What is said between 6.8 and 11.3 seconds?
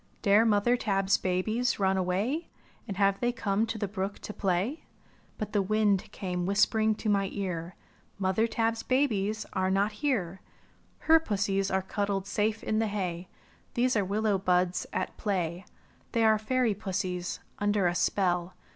to my ear: "Mother Tab's babies are not here. PUSSIES. 39 ^^Her